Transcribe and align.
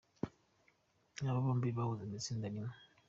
Aba 1.27 1.43
bombi 1.43 1.69
bahoze 1.77 2.03
mu 2.09 2.15
itsinda 2.19 2.45
rimwe. 2.53 2.75